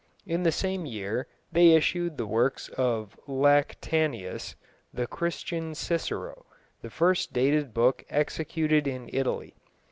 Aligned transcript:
In 0.25 0.41
the 0.41 0.51
same 0.51 0.87
year 0.87 1.27
they 1.51 1.73
issued 1.75 2.17
the 2.17 2.25
works 2.25 2.69
of 2.69 3.19
Lactantius, 3.27 4.55
"the 4.91 5.05
Christian 5.05 5.75
Cicero," 5.75 6.47
the 6.81 6.89
first 6.89 7.33
dated 7.33 7.71
book 7.71 8.03
executed 8.09 8.87
in 8.87 9.11
Italy. 9.13 9.53